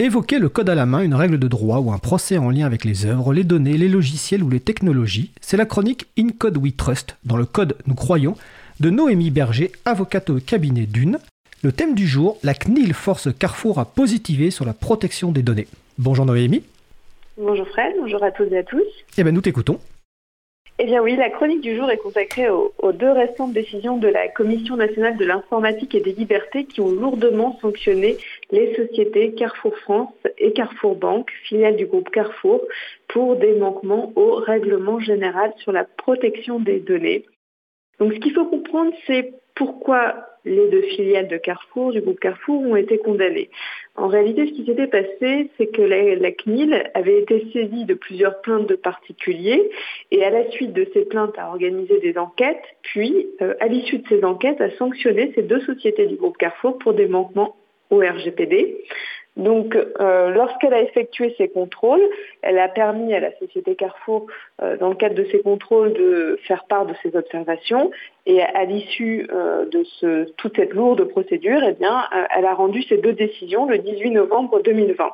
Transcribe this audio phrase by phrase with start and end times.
[0.00, 2.66] Évoquer le code à la main, une règle de droit ou un procès en lien
[2.66, 6.56] avec les œuvres, les données, les logiciels ou les technologies, c'est la chronique In Code
[6.56, 8.36] We Trust, dans le code nous croyons,
[8.78, 11.18] de Noémie Berger, avocate au cabinet d'une.
[11.64, 15.66] Le thème du jour, la CNIL force Carrefour à positiver sur la protection des données.
[15.98, 16.62] Bonjour Noémie.
[17.36, 18.86] Bonjour Fred, bonjour à toutes et à tous.
[19.16, 19.80] Eh bien nous t'écoutons.
[20.80, 24.28] Eh bien oui, la chronique du jour est consacrée aux, deux récentes décisions de la
[24.28, 28.16] Commission nationale de l'informatique et des libertés qui ont lourdement sanctionné
[28.50, 32.62] les sociétés Carrefour France et Carrefour Banque, filiales du groupe Carrefour,
[33.08, 37.26] pour des manquements au règlement général sur la protection des données.
[37.98, 42.62] Donc ce qu'il faut comprendre, c'est pourquoi les deux filiales de Carrefour, du groupe Carrefour,
[42.62, 43.50] ont été condamnées.
[43.96, 48.40] En réalité, ce qui s'était passé, c'est que la, CNIL avait été saisie de plusieurs
[48.40, 49.68] plaintes de particuliers
[50.10, 53.98] et à la suite de ces plaintes a organisé des enquêtes, puis euh, à l'issue
[53.98, 57.56] de ces enquêtes a sanctionné ces deux sociétés du groupe Carrefour pour des manquements
[57.90, 58.84] au RGPD.
[59.38, 62.02] Donc, euh, lorsqu'elle a effectué ces contrôles,
[62.42, 64.26] elle a permis à la société Carrefour,
[64.60, 67.92] euh, dans le cadre de ces contrôles, de faire part de ses observations.
[68.26, 71.76] Et à, l'issue euh, de toute cette lourde procédure, eh
[72.36, 75.08] elle a rendu ces deux décisions le 18 novembre 2020.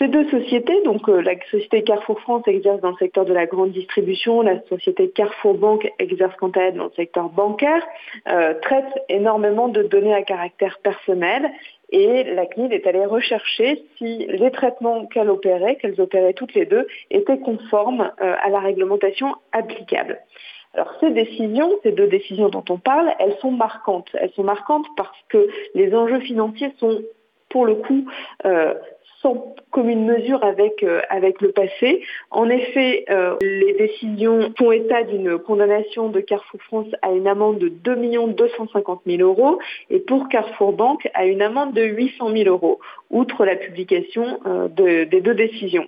[0.00, 3.72] Ces deux sociétés, donc la société Carrefour France exerce dans le secteur de la grande
[3.72, 7.86] distribution, la société Carrefour Banque exerce quant à elle dans le secteur bancaire,
[8.62, 11.50] traitent énormément de données à caractère personnel
[11.92, 16.66] et la CNIL est allée rechercher si les traitements qu'elle opérait, qu'elles opéraient toutes les
[16.66, 20.20] deux, étaient conformes euh, à la réglementation applicable.
[20.74, 24.08] Alors ces décisions, ces deux décisions dont on parle, elles sont marquantes.
[24.14, 27.00] Elles sont marquantes parce que les enjeux financiers sont
[27.48, 28.06] pour le coup
[28.44, 28.74] euh,
[29.22, 32.02] sans commune mesure avec, euh, avec le passé.
[32.30, 37.58] En effet, euh, les décisions font état d'une condamnation de Carrefour France à une amende
[37.58, 37.96] de 2
[38.28, 39.58] 250 000 euros
[39.90, 44.68] et pour Carrefour Banque à une amende de 800 000 euros, outre la publication euh,
[44.68, 45.86] des deux décisions.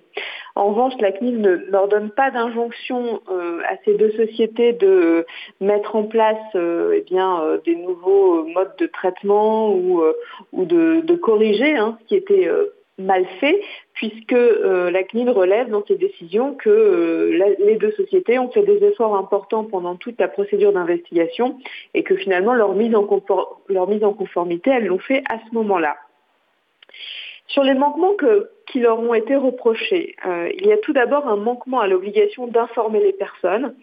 [0.55, 5.25] En revanche, la CNIL n'ordonne pas d'injonction à ces deux sociétés de
[5.59, 10.03] mettre en place eh bien, des nouveaux modes de traitement ou,
[10.51, 12.47] ou de, corriger hein, ce qui était
[12.99, 13.59] mal fait,
[13.93, 18.63] puisque euh, la CNIL relève dans ses décisions que euh, les deux sociétés ont fait
[18.63, 21.57] des efforts importants pendant toute la procédure d'investigation
[21.93, 23.07] et que finalement leur mise en,
[23.67, 25.97] leur mise en conformité, elles l'ont fait à ce moment-là.
[27.47, 28.13] Sur les manquements
[28.67, 32.47] qui leur ont été reprochés, euh, il y a tout d'abord un manquement à l'obligation
[32.47, 33.75] d'informer les personnes.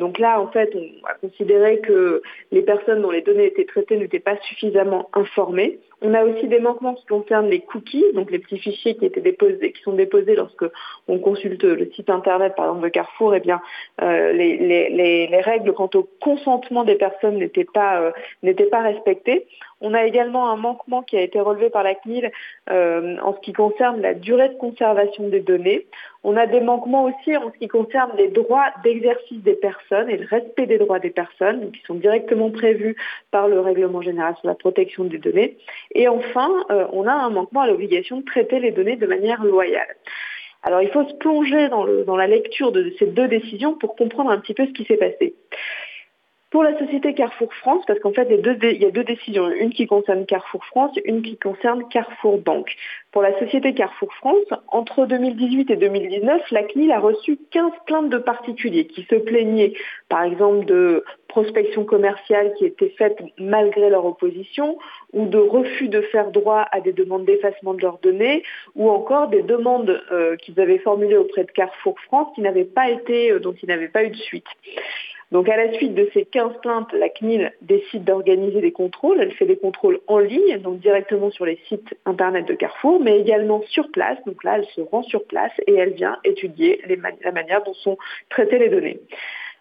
[0.00, 3.96] donc là, en fait, on a considéré que les personnes dont les données étaient traitées
[3.96, 5.78] n'étaient pas suffisamment informées.
[6.02, 9.20] On a aussi des manquements qui concernent les cookies, donc les petits fichiers qui étaient
[9.20, 10.64] déposés, qui sont déposés lorsque
[11.08, 13.34] on consulte le site internet, par exemple de Carrefour.
[13.34, 13.60] Eh bien,
[14.00, 19.46] euh, les, règles quant au consentement des personnes n'étaient pas euh, pas respectées.
[19.80, 22.30] On a également un manquement qui a été relevé par la CNIL
[22.70, 25.86] euh, en ce qui concerne la durée de conservation des données.
[26.24, 30.16] On a des manquements aussi en ce qui concerne les droits d'exercice des personnes et
[30.16, 32.96] le respect des droits des personnes, qui sont directement prévus
[33.30, 35.56] par le règlement général sur la protection des données.
[35.94, 39.42] Et enfin, euh, on a un manquement à l'obligation de traiter les données de manière
[39.44, 39.96] loyale.
[40.62, 44.38] Alors il faut se plonger dans la lecture de ces deux décisions pour comprendre un
[44.38, 45.34] petit peu ce qui s'est passé.
[46.50, 49.86] Pour la société Carrefour France, parce qu'en fait, il y a deux décisions, une qui
[49.86, 52.74] concerne Carrefour France, une qui concerne Carrefour Banque.
[53.12, 58.10] Pour la société Carrefour France, entre 2018 et 2019, la CNIL a reçu 15 plaintes
[58.10, 59.74] de particuliers qui se plaignaient,
[60.08, 64.76] par exemple, de prospection commerciale qui était faite malgré leur opposition,
[65.12, 68.42] ou de refus de faire droit à des demandes d'effacement de leurs données,
[68.74, 72.90] ou encore des demandes euh, qu'ils avaient formulées auprès de Carrefour France qui n'avaient pas
[72.90, 74.46] été, euh, dont ils n'avaient pas eu de suite.
[75.32, 79.20] Donc à la suite de ces 15 plaintes, la CNIL décide d'organiser des contrôles.
[79.20, 83.20] Elle fait des contrôles en ligne, donc directement sur les sites internet de Carrefour, mais
[83.20, 84.18] également sur place.
[84.26, 86.82] Donc là, elle se rend sur place et elle vient étudier
[87.22, 87.96] la manière dont sont
[88.28, 89.00] traitées les données.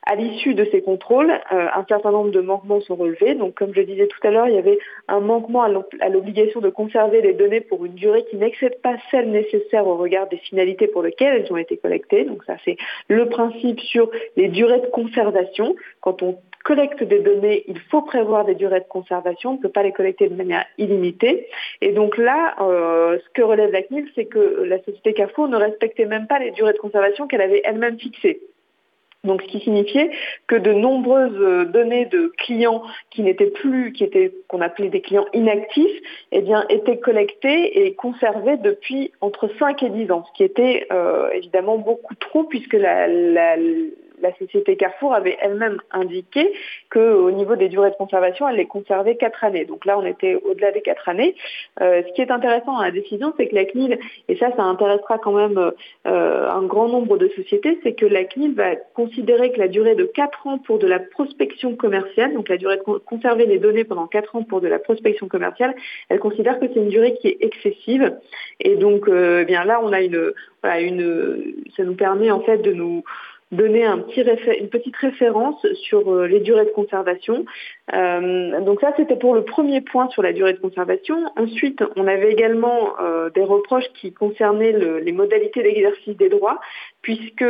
[0.05, 3.35] À l'issue de ces contrôles, euh, un certain nombre de manquements sont relevés.
[3.35, 6.69] Donc, comme je disais tout à l'heure, il y avait un manquement à l'obligation de
[6.69, 10.87] conserver les données pour une durée qui n'excède pas celle nécessaire au regard des finalités
[10.87, 12.25] pour lesquelles elles ont été collectées.
[12.25, 15.75] Donc, ça, c'est le principe sur les durées de conservation.
[16.01, 19.69] Quand on collecte des données, il faut prévoir des durées de conservation, on ne peut
[19.69, 21.47] pas les collecter de manière illimitée.
[21.81, 25.57] Et donc là, euh, ce que relève la CNIL, c'est que la société CAFO ne
[25.57, 28.41] respectait même pas les durées de conservation qu'elle avait elle-même fixées.
[29.25, 30.11] Donc, ce qui signifiait
[30.47, 35.01] que de nombreuses euh, données de clients qui n'étaient plus, qui étaient qu'on appelait des
[35.01, 36.01] clients inactifs,
[36.31, 40.87] eh bien, étaient collectées et conservées depuis entre 5 et 10 ans, ce qui était
[40.93, 43.57] euh, évidemment beaucoup trop puisque la, la
[44.37, 46.51] société Carrefour avait elle-même indiqué
[46.91, 49.65] qu'au niveau des durées de conservation, elle les conservait quatre années.
[49.65, 51.35] Donc là, on était au-delà des quatre années.
[51.79, 55.17] ce qui est intéressant dans la décision, c'est que la CNIL, et ça, ça intéressera
[55.17, 55.71] quand même
[56.05, 60.05] un grand nombre de sociétés, c'est que la CNIL va considérer que la durée de
[60.05, 64.07] quatre ans pour de la prospection commerciale, donc la durée de conserver les données pendant
[64.07, 65.75] quatre ans pour de la prospection commerciale,
[66.09, 68.17] elle considère que c'est une durée qui est excessive.
[68.59, 70.33] Et donc, eh bien là, on a une,
[70.63, 73.03] une, ça nous permet en fait de nous
[73.51, 77.45] donner une petite référence sur euh, les durées de conservation.
[77.93, 81.25] Euh, donc ça, c'était pour le premier point sur la durée de conservation.
[81.35, 86.59] Ensuite, on avait également euh, des reproches qui concernaient les modalités d'exercice des droits,
[87.01, 87.45] puisque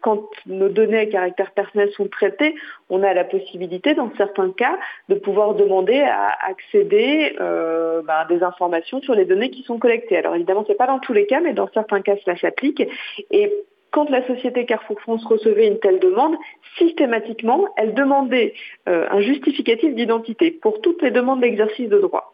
[0.00, 2.54] quand nos données à caractère personnel sont traitées,
[2.90, 4.78] on a la possibilité, dans certains cas,
[5.08, 10.16] de pouvoir demander à accéder ben, à des informations sur les données qui sont collectées.
[10.16, 12.82] Alors évidemment, ce n'est pas dans tous les cas, mais dans certains cas, cela s'applique.
[13.30, 13.52] Et
[13.90, 16.36] quand la société Carrefour France recevait une telle demande,
[16.76, 18.54] systématiquement, elle demandait
[18.88, 22.32] euh, un justificatif d'identité pour toutes les demandes d'exercice de droit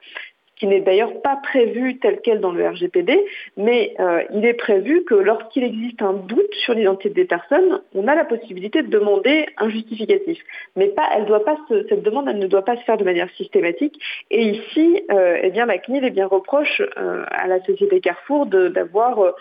[0.56, 3.24] qui n'est d'ailleurs pas prévu tel quel dans le RGPD,
[3.56, 8.06] mais euh, il est prévu que lorsqu'il existe un doute sur l'identité des personnes, on
[8.06, 10.38] a la possibilité de demander un justificatif.
[10.76, 13.30] Mais pas, elle doit pas cette demande, elle ne doit pas se faire de manière
[13.36, 14.00] systématique.
[14.30, 18.46] Et ici, euh, eh bien, la CNIL eh bien, reproche euh, à la société Carrefour
[18.46, 19.34] d'avoir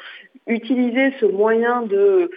[0.47, 2.31] utilisé ce moyen de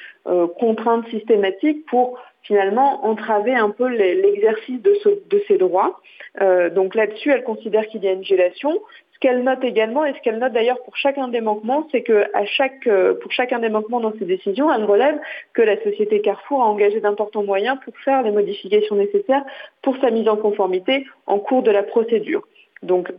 [0.59, 4.95] contrainte systématique pour finalement entraver un peu l'exercice de,
[5.29, 6.01] de, ces droits.
[6.41, 8.81] Euh, donc là-dessus, elle considère qu'il y a une violation.
[9.15, 12.27] Ce qu'elle note également, et ce qu'elle note d'ailleurs pour chacun des manquements, c'est que
[12.57, 15.19] chaque, euh, pour chacun des manquements dans ses décisions, elle relève
[15.55, 19.45] que la société Carrefour a engagé d'importants moyens pour faire les modifications nécessaires
[19.83, 22.47] pour sa mise en conformité en cours de la procédure.
[22.83, 23.11] Donc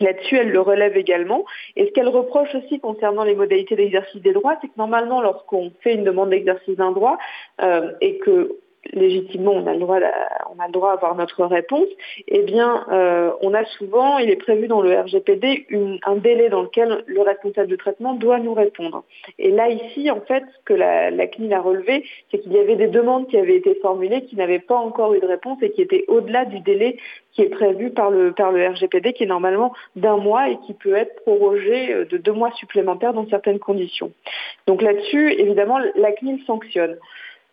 [0.00, 1.44] Là-dessus, elle le relève également.
[1.76, 5.72] Et ce qu'elle reproche aussi concernant les modalités d'exercice des droits, c'est que normalement, lorsqu'on
[5.82, 7.18] fait une demande d'exercice d'un droit
[7.62, 8.59] euh, et que
[8.92, 9.80] légitimement on a le
[10.72, 11.88] droit à avoir notre réponse,
[12.28, 15.66] eh bien euh, on a souvent, il est prévu dans le RGPD
[16.04, 19.04] un délai dans lequel le responsable de traitement doit nous répondre.
[19.38, 22.76] Et là ici, en fait, ce que la, CNIL a relevé, c'est qu'il y avait
[22.76, 25.82] des demandes qui avaient été formulées qui n'avaient pas encore eu de réponse et qui
[25.82, 26.96] étaient au-delà du délai
[27.32, 30.74] qui est prévu par le, par le RGPD, qui est normalement d'un mois et qui
[30.74, 34.12] peut être prorogé euh, de deux mois supplémentaires dans certaines conditions.
[34.66, 36.96] Donc là-dessus, évidemment, la CNIL sanctionne.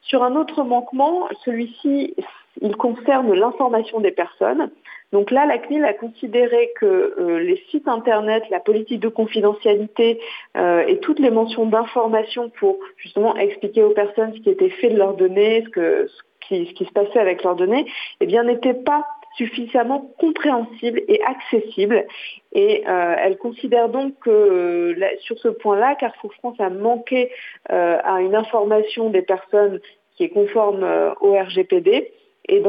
[0.01, 2.15] Sur un autre manquement, celui-ci,
[2.61, 4.71] il concerne l'information des personnes.
[5.13, 10.19] Donc là, la CNIL a considéré que euh, les sites Internet, la politique de confidentialité
[10.57, 14.89] euh, et toutes les mentions d'information pour justement expliquer aux personnes ce qui était fait
[14.89, 16.07] de leurs données, ce,
[16.47, 17.85] qui, se passait avec leurs données,
[18.19, 19.05] eh bien n'étaient pas
[19.37, 22.05] suffisamment compréhensibles et accessibles.
[22.53, 27.31] Et euh, elle considère donc que sur ce point-là, Carrefour France a manqué
[27.69, 29.79] à une information des personnes
[30.17, 32.11] qui est conforme euh, au RGPD.
[32.49, 32.63] Et,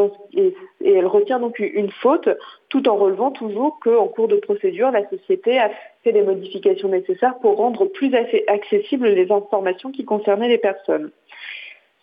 [0.84, 2.28] elle retient donc une faute
[2.68, 5.70] tout en relevant toujours qu'en cours de procédure, la société a
[6.02, 8.12] fait les modifications nécessaires pour rendre plus
[8.48, 11.12] accessibles les informations qui concernaient les personnes.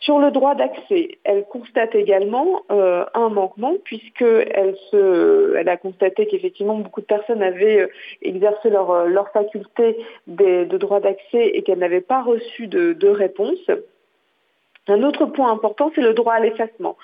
[0.02, 6.76] Sur le droit d'accès, elle constate également euh, un manquement puisqu'elle elle a constaté qu'effectivement
[6.76, 7.88] beaucoup de personnes avaient euh,
[8.22, 9.98] exercé leur, leur faculté
[10.28, 13.72] de, droit d'accès et qu'elles n'avaient pas reçu de, de réponse.
[14.88, 16.96] Un autre point important, c'est le droit à l'effacement,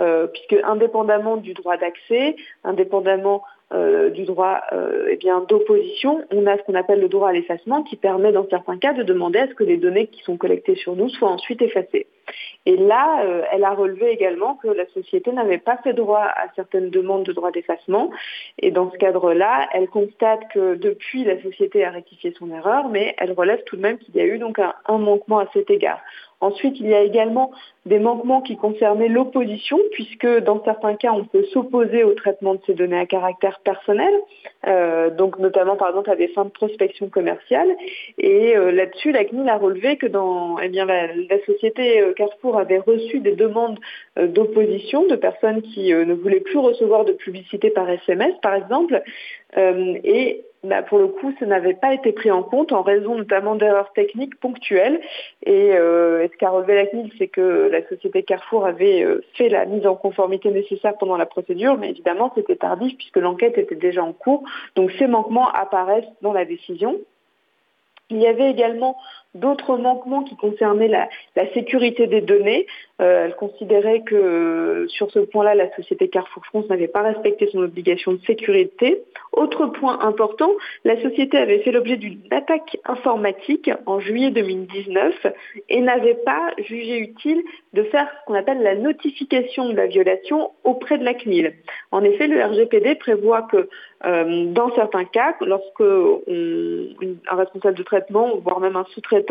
[0.00, 3.42] euh, puisque indépendamment du droit d'accès, indépendamment
[3.72, 5.18] euh, du droit euh, eh
[5.48, 8.94] d'opposition, on a ce qu'on appelle le droit à l'effacement qui permet dans certains cas
[8.94, 12.06] de demander à ce que les données qui sont collectées sur nous soient ensuite effacées.
[12.66, 16.46] Et là, euh, elle a relevé également que la société n'avait pas fait droit à
[16.56, 18.10] certaines demandes de droit d'effacement.
[18.58, 23.14] Et dans ce cadre-là, elle constate que depuis, la société a rectifié son erreur, mais
[23.18, 26.00] elle relève tout de même qu'il y a eu donc un manquement à cet égard.
[26.40, 27.50] Ensuite, il y a également
[27.86, 32.60] des manquements qui concernaient l'opposition, puisque dans certains cas, on peut s'opposer au traitement de
[32.66, 34.12] ces données à caractère personnel,
[34.66, 37.68] euh, donc notamment par exemple à des fins de prospection commerciale.
[38.18, 41.08] Et euh, là-dessus, la CNIL a relevé que dans, eh bien, la,
[41.46, 43.78] société Carrefour avait reçu des demandes
[44.16, 49.02] d'opposition de personnes qui ne voulaient plus recevoir de publicité par SMS, par exemple,
[49.56, 53.54] et bah, pour le coup, ça n'avait pas été pris en compte en raison notamment
[53.54, 55.00] d'erreurs techniques ponctuelles.
[55.44, 59.48] Et, euh, ce qu'a relevé la CNIL, c'est que la société Carrefour avait euh, fait
[59.48, 63.76] la mise en conformité nécessaire pendant la procédure, mais évidemment, c'était tardif puisque l'enquête était
[63.76, 64.42] déjà en cours.
[64.74, 66.98] Donc ces manquements apparaissent dans la décision.
[68.10, 68.96] Il y avait également
[69.36, 71.08] d'autres manquements qui concernaient la,
[71.54, 72.66] sécurité des données.
[72.98, 78.12] elle considérait que sur ce point-là, la société Carrefour France n'avait pas respecté son obligation
[78.12, 79.02] de sécurité.
[79.32, 80.50] Autre point important,
[80.84, 85.26] la société avait fait l'objet d'une attaque informatique en juillet 2019
[85.68, 90.52] et n'avait pas jugé utile de faire ce qu'on appelle la notification de la violation
[90.64, 91.54] auprès de la CNIL.
[91.92, 93.68] En effet, le RGPD prévoit que
[94.04, 99.25] euh, dans certains cas, lorsque un responsable de traitement, voire même un sous-traitant,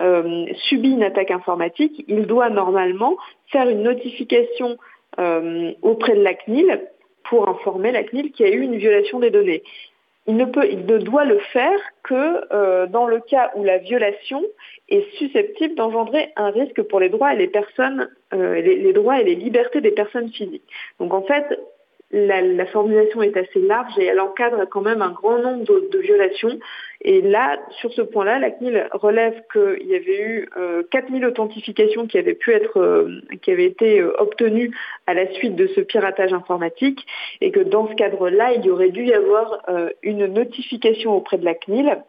[0.00, 3.16] euh, subit une attaque informatique, il doit normalement
[3.48, 4.76] faire une notification
[5.18, 6.80] euh, auprès de la CNIL
[7.24, 9.62] pour informer la CNIL qu'il y a eu une violation des données.
[10.26, 14.40] Il ne, peut, il ne doit le faire que dans le cas où la violation
[14.88, 19.34] est susceptible d'engendrer un risque pour les droits et les personnes, les, droits et les
[19.34, 20.62] libertés des personnes physiques.
[21.00, 21.58] Donc en fait,
[22.12, 26.58] la, formulation est assez large et elle encadre quand même un grand nombre de, violations.
[27.00, 30.48] Et là, sur ce point-là, la CNIL relève qu'il y avait eu
[30.90, 34.76] 4000 euh, authentifications qui avaient pu être, euh, qui avaient été euh, obtenues
[35.06, 37.04] à la suite de ce piratage informatique
[37.40, 39.60] et que dans ce cadre-là, il y aurait dû y avoir
[40.02, 42.02] une notification auprès de la CNIL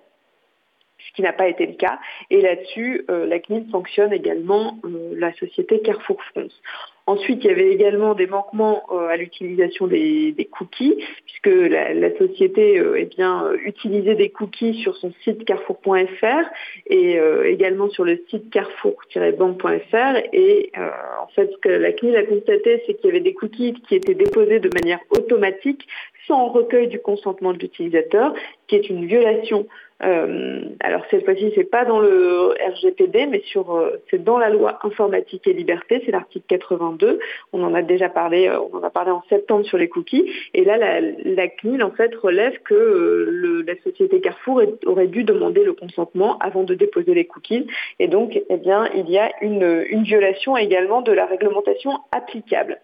[1.07, 1.99] ce qui n'a pas été le cas.
[2.29, 6.61] Et là-dessus, la CNIL sanctionne également la société Carrefour France.
[7.05, 10.95] Ensuite, il y avait également des manquements euh, à l'utilisation des, cookies,
[11.25, 16.49] puisque la, société euh, eh bien, euh, utilisait des cookies sur son site carrefour.fr
[16.87, 20.17] et également sur le site carrefour-banque.fr.
[20.31, 23.73] Et en fait, ce que la CNIL a constaté, c'est qu'il y avait des cookies
[23.87, 25.85] qui étaient déposés de manière automatique
[26.27, 28.33] sans recueil du consentement de l'utilisateur,
[28.67, 29.67] qui est une violation
[30.03, 34.49] euh, alors cette fois-ci, c'est pas dans le RGPD, mais sur, euh, c'est dans la
[34.49, 37.19] loi informatique et liberté, c'est l'article 82.
[37.53, 40.29] On en a déjà parlé, euh, on en a parlé en septembre sur les cookies.
[40.53, 45.73] Et là, la, CNIL en fait relève que la société Carrefour aurait dû demander le
[45.73, 47.67] consentement avant de déposer les cookies.
[47.99, 52.79] Et donc, eh bien, il y a une, une violation également de la réglementation applicable.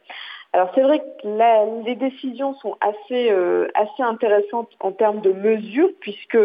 [0.51, 5.91] Alors c'est vrai que les décisions sont assez, euh, assez intéressantes en termes de mesures,
[5.99, 6.37] puisque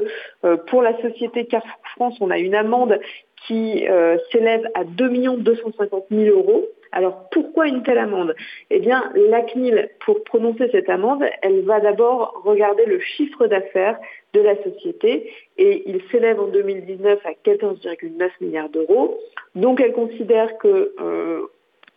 [0.45, 3.01] euh, pour la société Carrefour France, on a une amende
[3.47, 6.67] qui euh, s'élève à 2 250 000 euros.
[6.93, 8.37] Alors pourquoi une telle amende?
[8.71, 13.99] Eh bien, la CNIL, pour prononcer cette amende, elle va d'abord regarder le chiffre d'affaires
[14.33, 19.19] de la société et il s'élève en 2019 à 14,9 milliards d'euros.
[19.57, 20.95] Donc elle considère que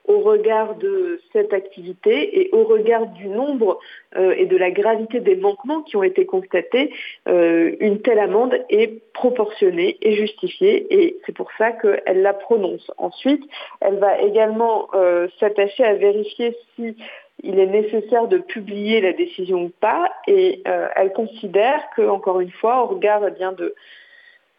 [0.07, 3.79] au regard de cette activité et au regard du nombre
[4.15, 6.93] euh, et de la gravité des manquements qui ont été constatés,
[7.27, 12.89] euh, une telle amende est proportionnée et justifiée et c'est pour ça qu'elle la prononce.
[12.97, 13.43] Ensuite,
[13.81, 16.95] elle va également euh, s'attacher à vérifier si
[17.43, 20.63] il est nécessaire de publier la décision ou pas et
[20.95, 23.75] elle considère que, encore une fois, au regard eh de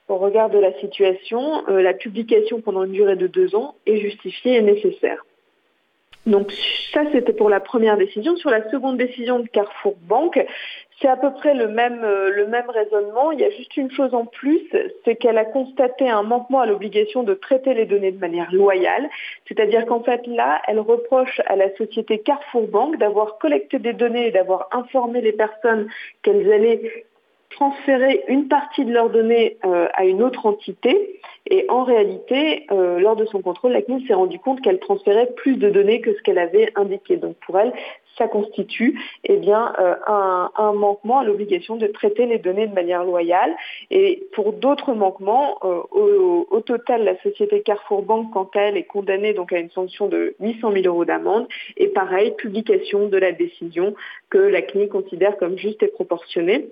[0.08, 4.54] au regard de la situation, la publication pendant une durée de deux ans est justifiée
[4.54, 5.24] et nécessaire.
[6.26, 6.52] Donc
[6.92, 8.36] ça, c'était pour la première décision.
[8.36, 10.44] Sur la seconde décision de Carrefour Banque,
[11.00, 13.30] c'est à peu près le même, euh, le même raisonnement.
[13.32, 14.60] Il y a juste une chose en plus,
[15.04, 19.08] c'est qu'elle a constaté un manquement à l'obligation de traiter les données de manière loyale.
[19.46, 24.28] C'est-à-dire qu'en fait, là, elle reproche à la société Carrefour Banque d'avoir collecté des données
[24.28, 25.88] et d'avoir informé les personnes
[26.22, 27.04] qu'elles allaient
[27.50, 31.20] transférer une partie de leurs données euh, à une autre entité.
[31.50, 35.30] Et en réalité, euh, lors de son contrôle, la CNIL s'est rendu compte qu'elle transférait
[35.34, 37.16] plus de données que ce qu'elle avait indiqué.
[37.16, 37.72] Donc pour elle,
[38.18, 43.04] ça constitue eh bien, euh, un, manquement à l'obligation de traiter les données de manière
[43.04, 43.54] loyale.
[43.90, 49.32] Et pour d'autres manquements, au, total, la société Carrefour Bank, quant à elle, est condamnée
[49.32, 51.46] donc à une sanction de 800 000 euros d'amende.
[51.76, 53.94] Et pareil, publication de la décision
[54.28, 56.68] que la CNIL considère comme juste et proportionnée.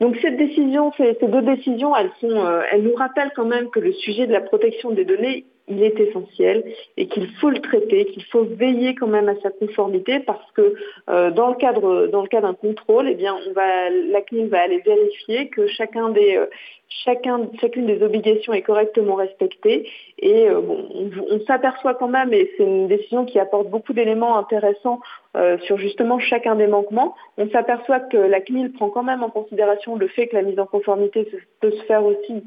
[0.00, 3.80] Donc cette décision, ces, deux décisions, elles, sont, euh, elles nous rappellent quand même que
[3.80, 6.64] le sujet de la protection des données, il est essentiel
[6.96, 10.74] et qu'il faut le traiter, qu'il faut veiller quand même à sa conformité parce que
[11.08, 14.48] euh, dans le cadre dans le cas d'un contrôle, eh bien on va la CNIL
[14.48, 16.46] va aller vérifier que chacun des euh,
[17.04, 19.88] chacun chacune des obligations est correctement respectée
[20.18, 20.88] et bon
[21.30, 25.00] on, s'aperçoit quand même et c'est une décision qui apporte beaucoup d'éléments intéressants
[25.34, 27.14] euh, sur justement chacun des manquements.
[27.38, 30.58] On s'aperçoit que la CNIL prend quand même en considération le fait que la mise
[30.58, 31.26] en conformité
[31.60, 32.44] peut se faire aussi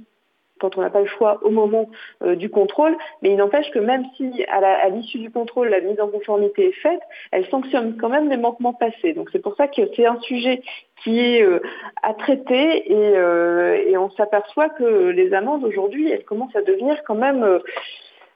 [0.59, 1.89] quand on n'a pas le choix au moment
[2.23, 5.99] euh, du contrôle, mais il n'empêche que même si à l'issue du contrôle la mise
[5.99, 9.13] en conformité est faite, elle sanctionne quand même les manquements passés.
[9.13, 10.61] Donc c'est pour ça que c'est un sujet
[11.03, 11.61] qui est euh,
[12.03, 17.15] à traiter et, et on s'aperçoit que les amendes aujourd'hui, elles commencent à devenir quand
[17.15, 17.59] même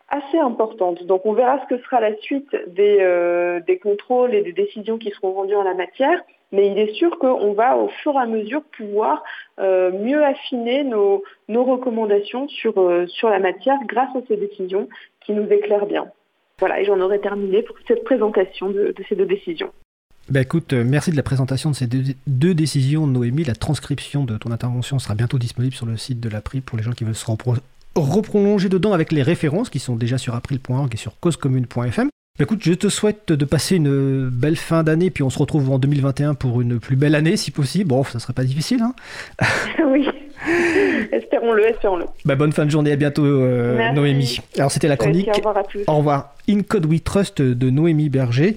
[0.10, 1.04] assez importante.
[1.04, 5.12] Donc on verra ce que sera la suite euh, des, contrôles et des décisions qui
[5.12, 6.22] seront rendues en la matière.
[6.52, 9.24] Mais il est sûr qu'on va au fur et à mesure pouvoir
[9.60, 14.88] euh, mieux affiner nos, recommandations sur, euh, sur la matière grâce à ces décisions
[15.26, 16.08] qui nous éclairent bien.
[16.60, 19.72] Voilà, et j'en aurais terminé pour cette présentation de, ces deux décisions.
[20.30, 23.44] Bah écoute, euh, merci de la présentation de ces deux, décisions, Noémie.
[23.44, 26.84] La transcription de ton intervention sera bientôt disponible sur le site de l'April pour les
[26.84, 27.26] gens qui veulent se
[27.96, 32.10] reprolonger dedans avec les références qui sont déjà sur april.org et sur causecommune.fm.
[32.40, 35.70] Bah écoute, je te souhaite de passer une belle fin d'année, puis on se retrouve
[35.72, 37.90] en 2021 pour une plus belle année, si possible.
[37.90, 38.94] Bon, ça serait pas difficile, hein
[39.92, 40.08] Oui.
[41.12, 42.06] espérons-le, espérons-le.
[42.24, 44.40] Bah, bonne fin de journée, à bientôt, euh, Noémie.
[44.58, 45.26] Alors, c'était la chronique.
[45.26, 45.84] Merci, au revoir à tous.
[45.86, 46.34] Au revoir.
[46.50, 48.56] In Code We Trust de Noémie Berger.